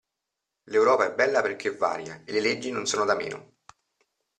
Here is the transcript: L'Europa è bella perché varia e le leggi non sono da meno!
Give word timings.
L'Europa 0.71 1.05
è 1.05 1.13
bella 1.13 1.43
perché 1.43 1.75
varia 1.77 2.23
e 2.25 2.31
le 2.31 2.39
leggi 2.41 2.71
non 2.71 2.87
sono 2.87 3.05
da 3.05 3.13
meno! 3.13 3.53